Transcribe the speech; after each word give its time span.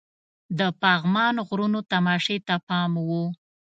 د 0.59 0.61
پغمان 0.81 1.35
غرونو 1.47 1.79
تماشې 1.91 2.37
ته 2.47 2.55
پام 2.67 2.91
وو. 3.07 3.25